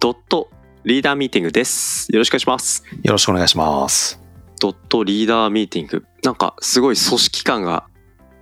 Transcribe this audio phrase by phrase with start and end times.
[0.00, 0.48] ドット
[0.84, 2.08] リーダーミーティングです。
[2.10, 2.84] よろしくお願いします。
[3.02, 4.18] よろしくお願いします。
[4.58, 6.06] ドットリーダーミーティング。
[6.22, 7.86] なんかすごい組織感が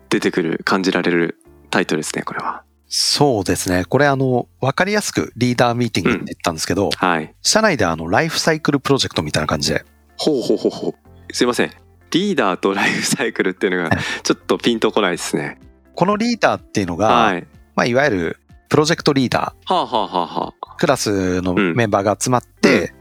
[0.08, 1.40] 出てくる、感じられる
[1.70, 2.62] タイトルですね、これは。
[2.86, 3.84] そうですね。
[3.86, 7.34] これあの、わかりやすくリーダーミーティングって言ったんですけど、はい。
[7.42, 9.84] 社内であの、ライフサイクルプロジェクトみたいな感じで、
[10.16, 11.34] ほうほうほうほう。
[11.34, 11.72] すいません。
[12.12, 15.58] リーダーとライフサイクルっていうのがちょっとピンとこないですね。
[15.96, 17.46] このリーダーっていうのが、はい。
[17.74, 20.74] まあ、いわゆるプロジェクトリーダはあはあはあはあ。
[20.74, 22.92] ー、クラスのうんメンバーが集まって、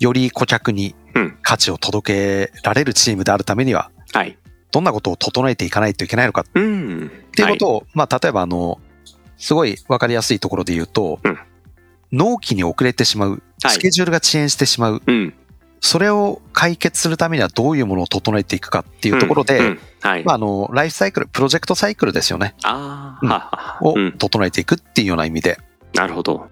[0.00, 4.38] より顧客にうん価値を届けられるチームであるためには、はい。
[4.72, 7.10] どんなことを整えていかないといけないのかっうん。
[7.32, 8.80] ていうことを、まあ、例えばあの、
[9.36, 11.38] すごいわかりやすいところで言うと、うん
[12.12, 15.34] 納期に遅れてしまう、はいスケジュールが遅延してしまう、はい。
[15.84, 15.90] うん。
[15.90, 20.24] それを解決するためにはどういうものを整えていくかっていうところで、うんうんはい。
[20.24, 22.54] まあ、あの、ライフサイクル、プロジェクトサイクルですよね。
[22.64, 24.12] ああ、をうん。
[24.12, 25.58] 整えていくっていうような意味で
[25.94, 26.48] なるほど。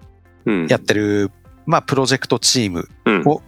[0.46, 0.66] うん。
[0.68, 1.30] やってる、
[1.66, 3.22] まあ、プロジェクトチームうん。
[3.26, 3.42] を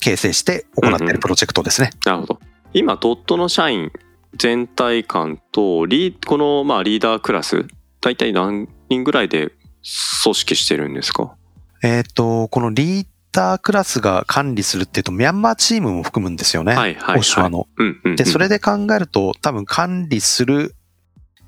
[0.00, 1.90] 形成して行っているプロジェクトですね。
[2.06, 2.40] なるほど。
[2.72, 3.92] 今、ドットの社員
[4.36, 7.66] 全体感と、リーこの、まあ、リーダークラス、
[8.00, 9.52] 大体何人ぐらいで
[10.22, 11.34] 組織してるんですか？
[11.82, 16.74] えっ、と、このリーダークラスが管理するっていうと、ミャンマーチームも含むんですよね。
[16.74, 17.66] はいはいはいオシュアの。
[17.76, 18.16] うんうんうん。
[18.16, 20.74] で、それで考えると、多分管理する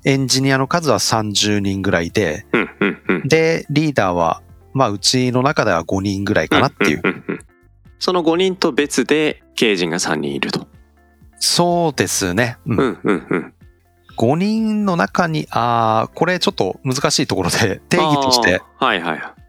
[0.05, 3.27] エンジニアの数は30人ぐらいで、うんうんうん。
[3.27, 4.41] で、リーダーは、
[4.73, 6.97] まあ、うちの中では5人ぐらいかなっていう。
[6.99, 7.39] んんんうん
[7.99, 10.67] その5人と別で経営陣が3人いると。
[11.39, 12.57] そうですね。
[12.65, 13.53] うんうんうんうん。
[14.17, 18.85] 5人の中に、ああ、これちょっと難しいところで、定義として、あー。
[18.85, 19.42] はいはい。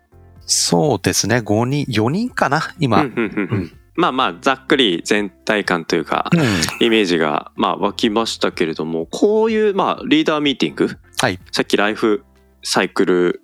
[0.46, 3.02] そうですね、5人、4人かな、今。
[3.02, 3.60] うんうんうんううん。
[3.62, 6.84] んまあまあ、ざっくり全体感というか、うん。
[6.84, 10.90] イメージが、まあ、湧きましたけれども、こういう、まあ、リーダーミーティング？
[11.20, 11.38] はい。
[11.52, 12.24] さっきライフ
[12.62, 13.40] サイクル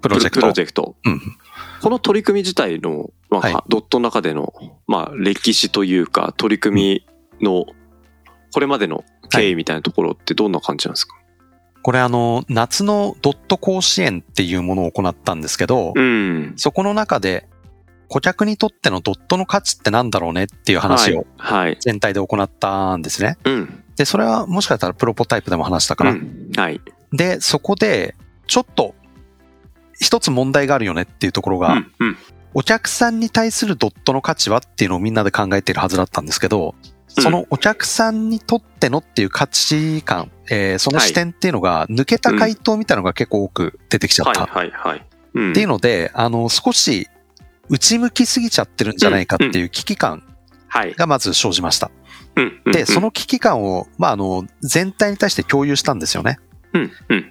[0.00, 0.40] プロジェクト。
[0.40, 0.96] プロジェクト。
[1.04, 1.20] うん。
[1.80, 3.54] この取り組み自体の、まあ、はい。
[3.68, 4.52] ドットの中での、
[4.88, 7.06] まあ、歴史というか、取り組
[7.40, 7.66] みの、
[8.52, 11.14] これまでの経緯みたいなところってどんな感じなんですか、
[11.82, 16.52] これあの、夏のドット甲子園っていうものを行ったんですけど、うん。
[16.56, 17.48] そこの中で、
[18.08, 21.64] 顧客にとってのドットの価値ってなんだろうねっていう話をはい。
[21.64, 21.76] はい。
[21.80, 23.36] 全体で行ったんですね。
[23.44, 23.82] うん。
[23.96, 26.10] で、それはもしかしたらプロポタイプでも話したかな。
[26.10, 26.80] うんはい。
[27.12, 28.14] で、そこで、
[28.46, 28.94] ちょっと、
[29.98, 31.92] 一つ問題があるよねっていうところが、うん。
[31.98, 32.16] うん。
[32.54, 36.74] お客さんに対するドットの価値はっていうのをみんなで考えているはずだったんですけど、
[37.08, 44.44] そのお客さんにとってのっていう価値観、えーその視点っていうのが抜けた回答みたいなのが結構多く出てきちゃっはいた。
[44.44, 45.06] はいはい。
[45.34, 47.08] うんっていうので、あの、少し
[47.70, 50.22] 内向きすぎちゃってるんじゃないかっていう危機感
[50.68, 50.94] はい。
[50.94, 51.90] がまず生じました。
[52.70, 56.38] で、そ、の危機感を、まあ、あの、全体に対して共有したんですよね。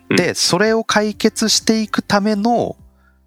[0.09, 2.75] で、それを解決していくための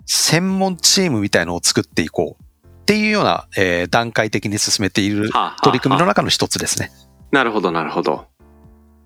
[0.07, 6.91] 専門チームみたいのを作っていこうっていうような、えー段階的に進めているはあはあ取り組みの中の一つですね。
[7.33, 8.27] なるほどなるほど。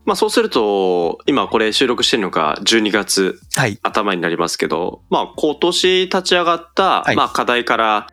[0.09, 3.79] まあそうすると、今これ収録してるのが12月はい。
[3.83, 8.07] 頭になりますけど、まあ今年立ち上がった、はいまあ課題から、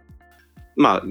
[0.75, 1.03] まあ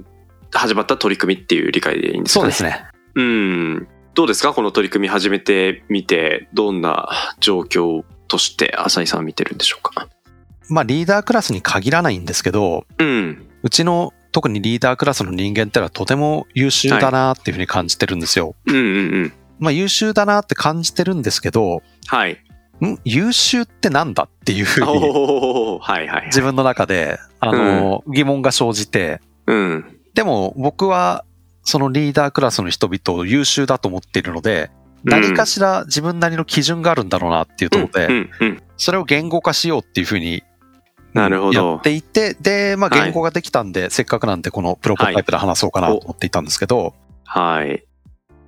[0.52, 2.52] 始まった取り組みっていう理解でいいんですかね。
[2.52, 2.86] そうですね。
[3.14, 3.88] うん。
[4.12, 4.52] どうですか？
[4.52, 7.08] この取り組み始めてみて、どんな
[7.40, 10.06] 状況として浅井さんは見てるんでしょうか？
[10.68, 13.46] まあ、リーダークラスに限らないんですけど、うん。
[13.62, 18.54] うちの特にリーダークラスの人間ってのはとても優秀だなっていうふうに感じてるんですよ。
[18.66, 18.88] うんうんう
[19.26, 19.32] ん。
[19.58, 22.38] まあ、優秀だなって感じてるんですけど、はい。
[22.84, 22.98] ん？
[23.04, 24.86] 優秀ってなんだっていうふうに
[25.80, 26.26] はいはい。
[26.26, 30.00] 自分の中で、あの、疑問が生じて、うん。
[30.14, 31.24] でも僕は
[31.62, 34.70] そのリーダークラスの人々を優秀だと思っているので、
[35.02, 38.62] 何かしら自分なりの基準があるんだろうなっていうところで、うんうん。
[38.76, 40.42] それを言語化しようっていうふうに
[41.12, 46.94] なるほどやっていて、で、まあはい言語ができたんで、せっかくなんでこのプロポタイプで話そうかなと思っていたんですけど、
[47.24, 47.84] はい。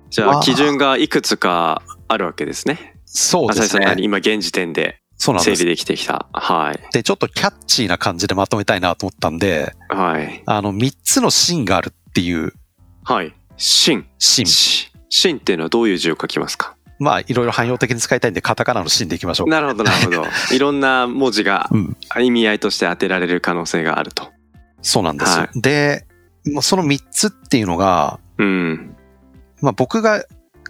[0.09, 2.95] じゃあ、基準がいくつかあるわけですね。
[3.05, 3.95] そうですね。
[3.99, 5.01] 今現時点で。
[5.19, 6.27] 整理できてきた。
[6.31, 6.79] はい。
[6.93, 10.43] で、ちょっとキャッチーな感じでまとめたいなと思ったんで、はい。
[10.45, 12.53] あの、3つの芯があるっていう
[13.03, 13.33] はい。
[13.57, 14.05] 芯。
[14.19, 14.45] 芯。
[14.45, 16.75] し芯っていうのはどういう字を書きますか？
[16.99, 19.49] まあ、いろいろ汎用的に使いたいんで、カタカナの芯でいきましょう。
[19.49, 20.25] なるほど、なるほど。
[20.53, 21.97] いろんな文字がうん。
[22.19, 24.29] 意味合いとして当てられる可能性があると。
[24.81, 25.39] そうなんです。
[25.39, 26.05] はで、
[26.45, 28.95] もうその3つっていうのが、うん。
[29.61, 30.23] まあ、僕が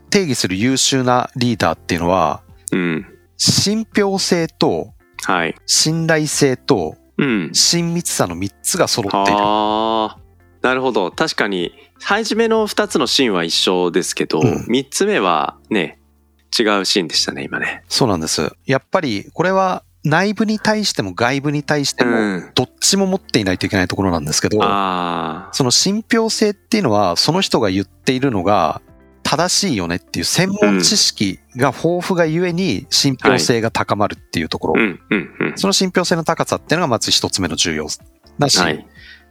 [0.09, 2.41] 定義する優秀なリーダーっていうのは、
[2.71, 3.05] うん。
[3.37, 4.93] 信憑性と
[5.25, 5.55] はい。
[5.65, 7.49] 信頼性とうん。
[7.53, 9.39] 親密さの3つが揃っている。
[9.39, 10.27] ああ。
[10.61, 11.11] なるほど。
[11.11, 15.99] 確かに、初めの2つのシーンは一緒ですけど、うん3つ目はね、
[16.57, 17.83] 違うシーンでしたね、今ね。
[17.87, 18.51] そうなんです。
[18.65, 22.51] やっぱり、これは内部に対しても外部に対しても、うん。
[22.55, 25.53] どっちも持っていないといけないところなんですけど、ああ。
[25.53, 28.81] その信憑性っていうのは、その人が言っているのが
[29.23, 34.73] 正しいよねっていう専門知識が豊富がゆえに信憑性が高まるっていうところ。
[34.77, 35.53] うん、うん、うん。
[35.57, 37.87] その信憑性の高さっていうのがまず一つ目の重要
[38.37, 38.87] なし、はい。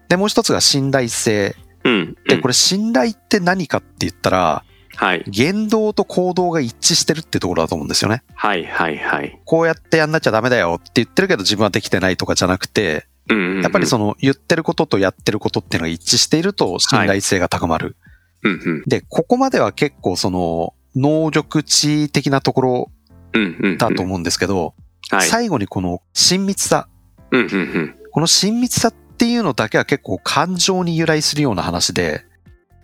[0.08, 1.56] で、もう一つが信頼性。
[1.84, 2.16] うん。
[2.28, 4.64] で、これ信頼って何かって言ったら、
[4.96, 5.24] はい。
[5.28, 8.22] 言動と行動が一致してるってところだと思うんですよね。
[8.34, 9.38] はい、はい、はい。
[9.44, 13.62] こうやってやんなきゃダメだよって言ってるけど自分はできてないとかじゃなくて、うんうんうん。
[13.62, 17.96] やっぱりその言ってることとやってることっていうのが一致していると信頼性が高まる。
[18.42, 18.82] うん、うん。
[18.86, 22.90] で、ここまでは結構その能力値的なところ
[23.34, 23.78] うん、うん。
[23.78, 24.74] だと思うんですけど、
[25.10, 25.28] はい。
[25.28, 26.88] 最後にこの親密さ。
[27.32, 27.94] うん、うん、うん。
[28.12, 32.24] この親密さっていうのだけは結構感情に由来するような話で、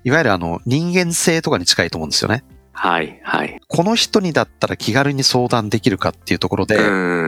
[0.04, 2.44] いわゆるあの人間性とかに近いと思うんですよね。
[2.72, 3.60] はい、はい。
[3.68, 6.82] この人にだったら気軽に相談できるかっていうところで、う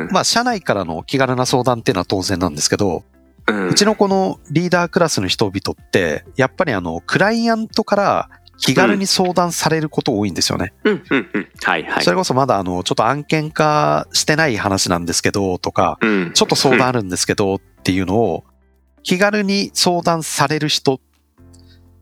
[0.06, 0.08] ん。
[0.10, 3.04] まあ社内からの気軽な相談っていうのは当然なんですけど、
[3.46, 10.72] うんうちのこのリーダークラスの人々って、やっぱりあの、クライアントから気軽に相談されること多いんですよね。
[10.84, 11.48] うん、うん、うん。
[11.62, 12.04] はい、はい。
[12.04, 16.30] それこそまだあの、ちょっと案件化してない話なんですけど、とか、うん。
[16.32, 18.44] ちょっと相談あるんですけどっていうのを、
[19.02, 21.00] 気軽に相談される人っ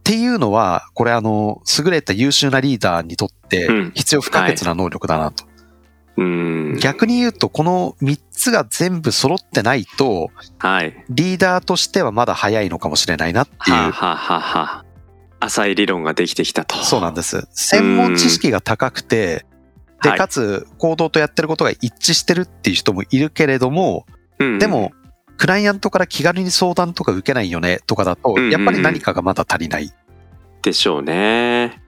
[0.04, 5.44] ていうのは、これあの、優れた優秀なリーダーにとってうん必要不可欠な能力だなと。
[6.16, 6.78] うん。
[6.78, 11.04] 逆に言うと、この3つが全部揃ってないと、はい。
[11.08, 14.84] リーダーとしてはまだ早いのかもしれないなっていうはあ、はあはあは
[15.40, 16.76] あ、浅い理論ができてきたと。
[16.76, 17.46] そうなんです。
[17.52, 19.46] 専門知識が高くて、
[20.02, 24.05] で、はいかつ行動とやってることが一致してるっていう人もいるけれども、
[24.38, 24.93] うんでも、
[25.43, 29.93] クライアントから気軽に相談とか受けないよねとかだと、うんうんうんやっぱり何かがまだ足りない。
[30.62, 31.83] でしょうね。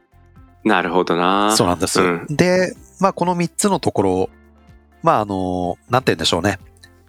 [0.65, 1.57] なるほどな。
[1.57, 2.01] そうなんです。
[2.01, 4.31] うんで、まあこの3つのところ、
[5.05, 6.59] まああの、なんて言うんでしょうね。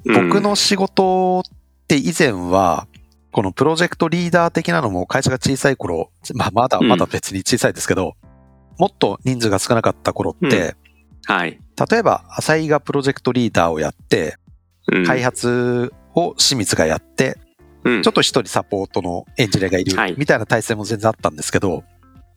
[0.05, 1.43] うん僕の仕事っ
[1.87, 2.85] て以前は、
[3.31, 8.13] このプロジェクトリーダー的なのも会社が小さい頃、まあまだうんまだ別に小さいですけど、
[8.77, 10.75] もっと人数が少なかった頃って、
[11.25, 11.59] はい。
[11.89, 14.37] 例えば、浅井がプロジェクトリーダーをやって、
[14.93, 17.37] うん開発を清水がやって、
[17.83, 21.83] うんちょっと一人サポートのエンジニアがいるはいみたいな体制も全然あったんですけど、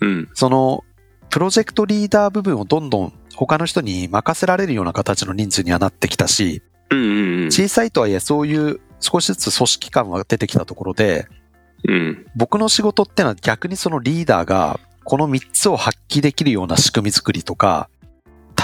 [0.01, 0.29] うん。
[0.35, 0.85] その、
[1.31, 7.47] プロジェクトリーダー部分をどんどん他の人に任せられるような形の人数にはなってきたし、うんうんうん。
[7.47, 11.27] 小さいとはいえそういう少しずつ組織感は出てきたところで、
[11.87, 12.27] うん。
[12.37, 17.89] 僕の仕事ってのは逆にそのリーダーがこの3つを発揮できるような仕組み作りとか、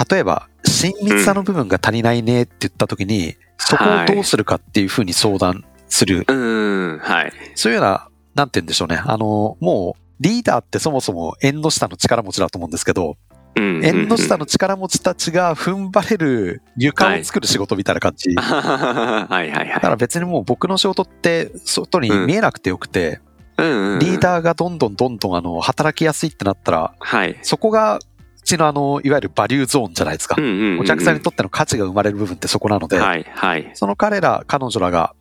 [0.09, 6.25] 例えば親密さの部分が足りないねって言った時に、そこをどうするかっていうふうに相談する。
[6.27, 6.99] うん。
[6.99, 7.33] はい。
[7.55, 9.01] そういうような、なんて言うんでしょうね。
[9.03, 13.17] あの、もうリーダーってそもそも縁の下の力持ちだと思うんですけど、
[13.55, 13.85] うん。
[13.85, 18.35] 縁の下の力持ちたちが踏ん張れる床を作る仕事みたいな感じ。
[18.35, 23.21] だはいはいからは別にもう僕の仕事って外に見えなくてよくて、
[23.57, 23.61] い。
[23.61, 23.99] うんうん。
[23.99, 27.37] リーダーがどんどんどんどんあの、働きやすいってなったら、はい。
[27.41, 27.99] そこが、う
[28.45, 30.35] ちのあの、いわゆるバリューゾーンじゃないですか。
[30.79, 33.71] お客さんにとっての価値が生まれる部分ってそこなので、はいはい。
[33.73, 35.15] その彼ら、彼女らが、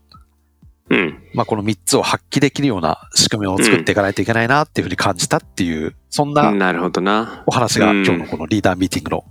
[0.90, 1.18] うん。
[1.32, 7.42] まあ、この3つを発揮できるような仕組みを作っていかないといけないなっていうふうに感じたっていう、そんななるほどな。
[7.46, 9.24] お話がうん今日のこのリーダーミーティングの、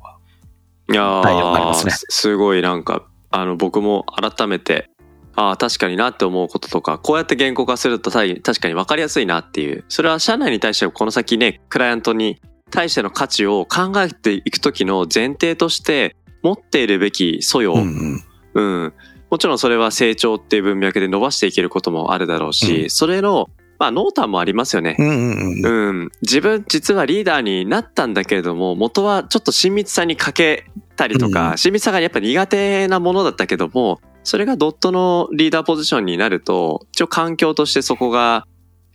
[0.90, 4.90] いや内容になりますねーすすごいなんか、あの、僕も改めて、
[5.36, 9.84] ああ、確かになって思うこととか、こうやって言語化すると確かに分かりやすいなっていう。
[9.90, 12.40] それは社内に対してこの先ね、クライアントに
[12.74, 17.74] 対しての価値を考えていくときの前提として持っているべき素養。
[17.74, 17.80] うん
[18.56, 18.94] うんうん。
[19.30, 23.50] もちろんそれは成長っていう文脈で伸ばしていけることもあるだろうし、うんそれの、
[23.80, 24.96] まあ、濃淡もありますよね。
[24.98, 26.12] うんうんうんうん。
[26.22, 30.65] 自分、実はリーダーになったんだけれども、元はちょっと親密さに欠け
[30.96, 38.48] たりとか、うん親密さがやっぱ苦手なものだったけども、それがドットのリーダーポジションになると、一応環境としてそこが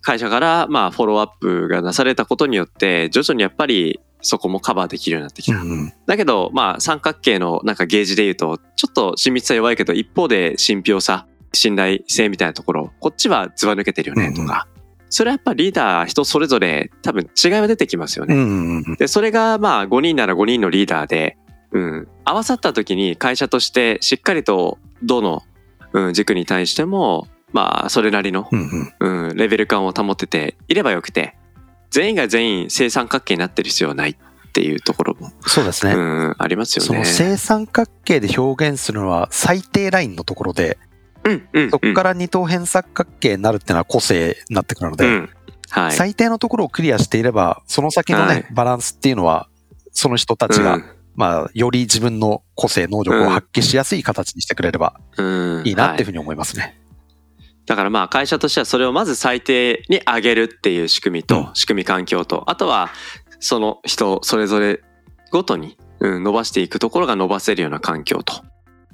[0.02, 5.60] 会社からまあフォローアップがなされたことによって、徐々にやっぱりそこもカバーできるようになってきた。
[5.60, 5.92] うんうん。
[6.06, 14.66] だけど、まあ三角形のなんかゲージで言うと、ちょっと親密さ弱いけど、一方で信憑さ、信頼性みたいなところ、こっちはずば抜けてるよねとか、
[15.10, 18.34] それはやっぱリーダー人それぞれ多分違いは出てきますよね。
[18.34, 18.96] うんうんうん。
[18.96, 21.38] で、それがまあ5人なら5人のリーダーで、
[21.72, 25.42] うん、合わさった時に会社としてしっかりとどの、
[25.92, 29.28] うん、軸に対してもまあ、それなりの、うんうん。
[29.28, 31.36] うん、レベル感を保ってていればよくて、
[31.90, 34.16] 全員が全員正三角形になってる必要はないっ
[34.52, 35.94] ていうところも、そうですね。
[35.94, 36.86] うん、ありますよね。
[36.86, 40.78] その正三角形で表現するのは最低ラインのところで、
[41.24, 41.70] うん、うん。
[41.70, 45.30] そこから二等辺三角形になるっていうのは個性になってくるので、うん。
[45.70, 45.92] はい。
[45.92, 49.48] 最低のところをクリアしていれば、その先のね、はいバランスっていうのは、
[49.92, 50.84] その人たちが、うん
[51.18, 55.22] まあ、より自分の個性、能力を発揮しやすい形にしてくれればう
[55.62, 56.77] んいいなっていうふはうに思いますね。
[57.68, 62.90] だからまあ会社としてはそれをまず最低に上げるっていう仕組みと、うん仕組み環境と、あとは
[63.40, 64.80] その人それぞれ
[65.30, 68.42] ごとに、うん、伸ばしていくところが伸ばせるような環境と、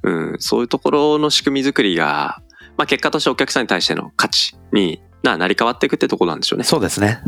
[0.02, 2.42] うん、そういうところの仕組み作りが、
[2.76, 6.64] まあ結果としてお客さんに対しての価値にななり変わっていくってところなんでしょうね。
[6.64, 7.20] そうですね。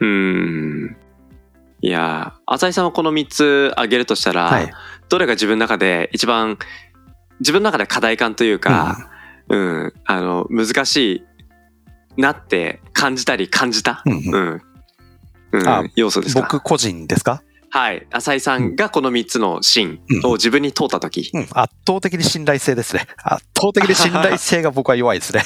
[0.00, 0.96] うん。
[1.82, 4.72] いやー、浅井さんはこの3つ挙げるとしたら、はい。
[5.08, 6.58] どれが自分の中で一番、
[7.40, 9.15] 自分の中で課題感というか、うん、
[9.48, 11.24] あの、難し
[12.16, 14.62] いなって感じたり感じた、うんうん
[15.94, 16.42] 要素ですか？
[16.42, 17.42] 僕個人ですか？
[17.70, 18.06] はい。
[18.12, 21.42] 浅井さんがこの3つの芯を自分に通ったとき、うん。
[21.52, 23.06] 圧倒的に信頼性ですね。
[23.22, 25.42] 圧倒的に信頼性が僕は弱いですね。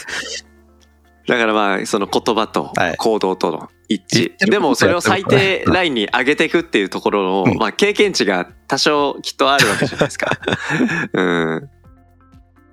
[1.29, 4.19] だからまあ、その言葉とはい行動との一致。
[4.19, 10.33] 言ってることでもそれを最低ラインに上げていくっていうところの、うんまあ経験値が多少きっとあるわけじゃないですか。
[11.13, 11.71] うん。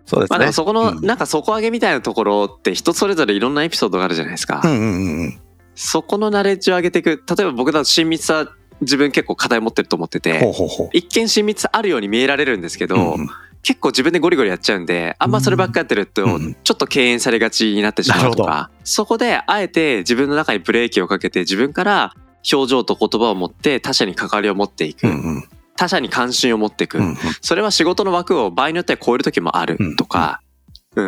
[0.08, 0.36] そうですね。
[0.36, 4.62] まあでもそこの、うんなんか底上げみたいなところって人それぞれいろんなエピソードがあるじゃないですか。
[4.64, 5.40] うんうんうんうん。
[5.76, 7.24] そこのナレッジを上げていく。
[7.30, 8.50] 例えば僕だと親密さ、
[8.82, 10.90] 自分結構課題持ってると思ってて、ほうほうほう。
[10.94, 13.30] 一見親密さあるように見えられるんですけど、うん
[13.64, 22.14] 結構自分でゴリゴリやっちゃうんで、あんまそればっかやってると、うんちょっと敬遠されがちになってしまうとなか、そこであえて自分の中にブレーキをかけて自分から
[22.50, 25.08] 表情と言葉を持って他者に関わりを持っていく。
[25.08, 25.44] うんうん
[25.78, 26.98] 他者に関心を持っていく。
[26.98, 27.16] うんうん。
[27.42, 30.48] それは仕事の枠を場合によっては超える時もあるとか、うん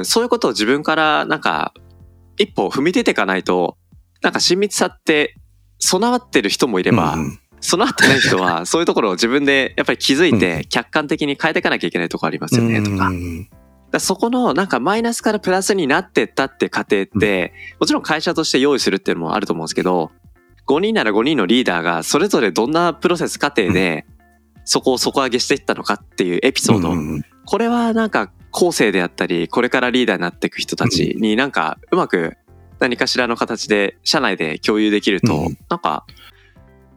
[0.05, 1.73] そういうことを自分からなんか
[2.37, 3.75] 一歩踏み出ていかないと、
[4.21, 5.35] なんか親密さって
[5.79, 7.39] 備わってる人もいれば、うんうん。
[7.61, 13.11] 備わってない人はそういうところを自分でやっぱり気づいて客観的に変えていかなきゃいけないところありますよねとか。
[13.99, 20.11] そこのなんかマイナスからプラスになってったって過程って、もちろん会社として用意するっていうのもあると思うんですけど、
[20.67, 24.05] 5人なら5人のリーダーがそれぞれどんなプロセス過程で
[24.69, 26.91] そこを底上げしていったのかっていうエピソード。
[26.91, 27.25] うんうんうん。
[27.47, 32.37] これはなんか後世であったり、これからリーダーになっていく人たちになんかうまく
[32.79, 36.05] 何かしらの形で社内で共有できるとうん、なんか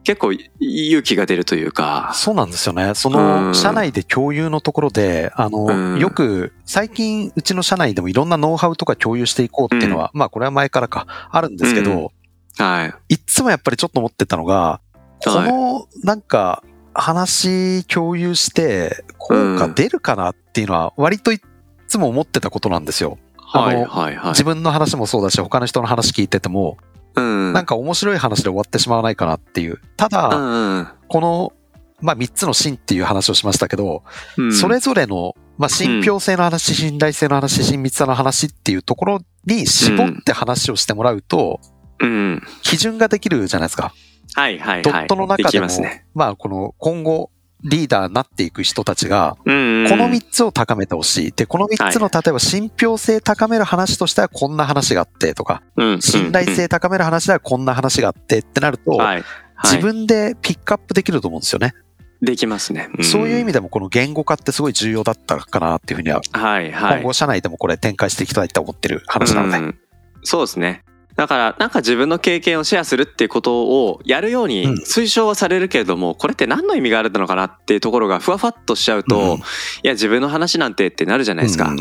[0.04, 2.94] 結構勇気が出るというか、そうなんですよね。
[2.94, 3.14] そうん。
[3.14, 5.98] の、社内で共有のところで、あうの、ん。
[5.98, 12.10] よく、最近、うちの社内でもいろんなノウハウとか共有していこうっていうのは、まあ、これは前からか、あるんですけど、
[12.58, 13.14] はい。
[13.14, 14.80] いっつもやっぱりちょっと思ってたのが、
[15.24, 16.64] この、なんか、
[16.94, 21.40] 話共有して、効果出るかなっていうのは、割といっ
[21.88, 23.18] つも思ってたことなんですよ。
[23.36, 24.28] はい、はい、はい。
[24.28, 26.78] 自分の話もそうだし、他の人の話聞いてても、
[27.14, 27.52] うん。
[27.52, 29.80] なんか面白い話で終わってしまわないかなっていう。
[29.96, 31.52] たうだ、んうんこの、
[32.00, 34.02] まあ、3つの芯っていう話をしましたけど、
[34.38, 41.60] うん、それぞれの、まあ、信憑性の話、信頼性の話、親密さの話っていうところに絞って話をしてもらうと、
[42.00, 42.42] うん。
[42.62, 43.92] 基準ができるじゃないですか。
[44.34, 44.82] はい、はい、はい。
[44.82, 46.04] ドットの中でも、ね。
[46.14, 47.30] まあ、この今後、
[47.64, 49.86] リーダーになっていく人たちが、うん。
[49.88, 51.32] この3つを高めてほしい。
[51.32, 59.06] で、この3つの、例えば信憑性高める話としてはこんな話があってとか、うん、信頼性高める話ではこんな話があってってなると、はい。
[59.16, 59.24] はい
[59.64, 61.74] 自分でピックアップできると思うんですよね。
[62.20, 62.88] できますね。
[62.98, 67.00] んそういう意味でもこの言語化ってすごい重要だったかなっていうふうには、はい、はい。
[67.00, 69.58] 今後社内でもこれ展開していきたいと思ってる話なので。
[69.58, 69.78] うん
[70.24, 70.84] そうですね。
[71.22, 79.40] だから、なんか自分の経験をシェアするっていうことをやるようにうん推奨はされるけれども、これって何の意味があるのかなっていうところがふわふわっとしちゃうと、うんい
[79.84, 81.72] や、自分の話なんてってなるじゃないですか。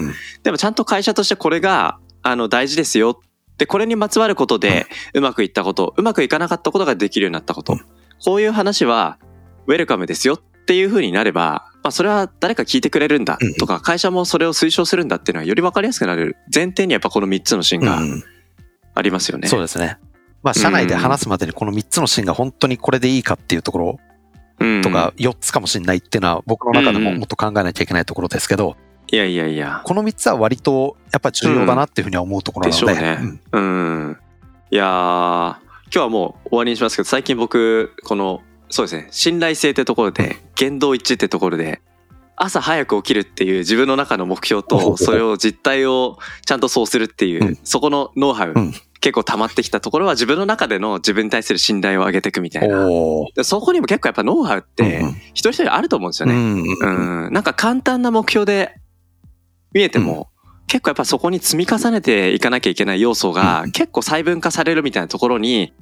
[0.43, 3.19] でもちゃんと会社としてこれが、あの、大事ですよ。
[3.57, 7.79] で、これにまつわることで、うまくいったこと、うまくいかなかったことができるようになったこと。
[8.23, 9.17] こういう話は、
[9.65, 18.23] ウェルカムですよっていう風になれば、まあ、それは誰か聞いてくれるんだとか、会社もそれを推奨するんだっていうのはより分かりやすくなる前提にやっぱこの3つの芯がうん
[18.93, 19.47] ありますよね。
[19.47, 19.97] そうですね。
[20.43, 23.99] まあ、社内で話すまでにこの3つの芯が本当にこれでいいかっていうところ
[24.59, 28.75] うんとか、4つかもしれないっていうのは僕の中でももっと考えなきゃいけないところですけど、
[29.11, 29.81] いやいやいや。
[29.83, 32.93] この3つは割とやっぱ重要だなっていうふうには思うところなので。
[32.93, 33.39] でしょうね。
[33.51, 34.17] うん。
[34.69, 35.59] いやー、今
[35.91, 41.81] 日はもう終わりにしますけど、最近僕、この、そうですね、信頼性ってところで、言動一致ってところで、
[42.43, 47.59] 朝早く起きるっていう自分の中の目標と、それを実態をちゃんとそうするっていう、うん。
[47.63, 48.73] そこのノウハウ、うん。
[48.99, 52.87] 結構溜まってきたところは自分の中での自分に対する信頼を上げていくみたいな。
[53.43, 56.33] そこにも結構やっぱノウハウって一人一人あると思うんですよね。
[56.33, 56.37] う
[57.27, 58.75] んなんか簡単な目標で
[59.73, 60.29] 見えても、
[60.67, 65.73] 結構やっぱそこに積み重ねていかなきゃいけない要素が結構細分化されるみたいなところに、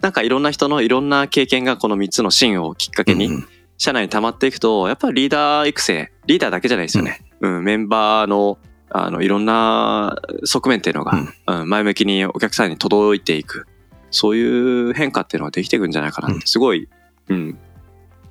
[0.00, 3.30] なんかいろんな人のいろんな経験がこの3つの芯をきっかけに、
[3.76, 7.20] 社内に溜まっていくと、やっぱりリーダー育成、リーダーだけじゃないですよね。
[7.40, 8.58] うん、メンバーの、
[8.90, 13.66] あの、いろんな側面っていうのが、うん、前向きにお客さんに届いていく。
[14.10, 16.88] そういう変化っていうのができていくんじゃないかなって、すごい、
[17.28, 17.58] うん、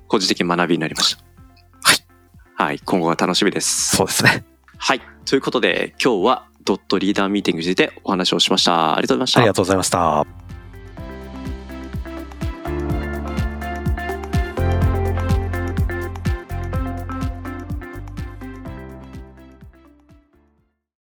[0.08, 1.22] 個人的に学びになりました。
[1.82, 1.98] はい。
[2.56, 3.96] はい、今後が楽しみです。
[3.96, 4.44] そうですね。
[4.78, 5.02] はい。
[5.26, 8.96] ということで、今日はドットリーダーミーティングについてお話をしました。
[8.96, 9.40] ありがとうございました。
[9.40, 10.43] ありがとうございました。